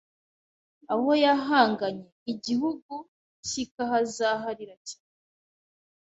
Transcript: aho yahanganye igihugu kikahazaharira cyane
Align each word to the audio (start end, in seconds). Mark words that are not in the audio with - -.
aho 0.93 1.09
yahanganye 1.25 2.05
igihugu 2.33 2.93
kikahazaharira 3.47 4.75
cyane 4.87 5.07